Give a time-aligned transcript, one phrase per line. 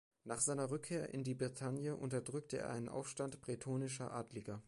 [0.23, 4.59] Nach seiner Rückkehr in die Bretagne unterdrückte er einen Aufstand bretonischer Adliger.